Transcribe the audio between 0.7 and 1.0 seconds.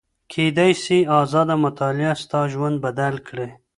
سي